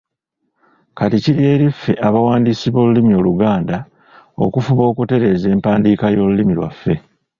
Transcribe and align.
Kati 0.97 1.17
kiri 1.23 1.41
eri 1.53 1.67
ffe 1.73 1.91
abawandiisi 2.07 2.67
b’olulimi 2.73 3.13
Oluganda 3.19 3.77
okufuba 4.45 4.83
okutereeza 4.91 5.45
empandiika 5.55 6.05
y’olulimi 6.13 6.53
lwaffe. 6.57 6.93